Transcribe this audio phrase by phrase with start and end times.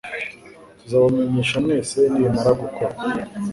[0.79, 2.93] Tuzabamenyesha mwese nibimara gukora.